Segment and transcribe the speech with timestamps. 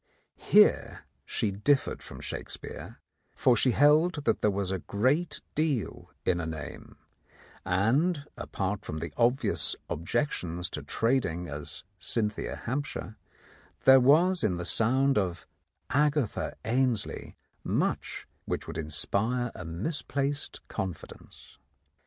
[0.39, 2.99] Here she differed from Shakespeare,
[3.35, 6.97] for she held that there was a great deal in a name,
[7.65, 13.15] and (apart from the obvious objections to trading as Cynthia Hampshire)
[13.83, 15.45] there was in the sound of"
[16.07, 17.37] Agatha Ainslie"
[17.83, 21.59] much which would inspire a misplaced confid ence.